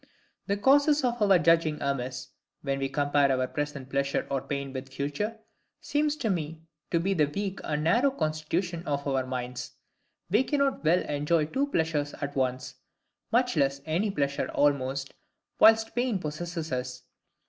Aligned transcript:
The 0.47 0.57
cause 0.57 1.03
of 1.03 1.21
our 1.21 1.37
judging 1.37 1.79
amiss, 1.79 2.29
when 2.63 2.79
we 2.79 2.89
compare 2.89 3.31
our 3.39 3.45
present 3.47 3.87
pleasure 3.91 4.25
or 4.31 4.41
pain 4.41 4.73
with 4.73 4.89
future, 4.91 5.37
seems 5.79 6.15
to 6.15 6.31
me 6.31 6.63
to 6.89 6.99
be 6.99 7.13
THE 7.13 7.27
WEAK 7.27 7.59
AND 7.63 7.83
NARROW 7.83 8.09
CONSTITUTION 8.09 8.87
OF 8.87 9.07
OUR 9.07 9.27
MINDS. 9.27 9.73
We 10.31 10.43
cannot 10.43 10.83
well 10.83 11.03
enjoy 11.03 11.45
two 11.45 11.67
pleasures 11.67 12.15
at 12.15 12.35
once; 12.35 12.73
much 13.31 13.55
less 13.55 13.79
any 13.85 14.09
pleasure 14.09 14.49
almost, 14.53 15.13
whilst 15.59 15.93
pain 15.93 16.17
possesses 16.17 16.71
us. 16.71 17.03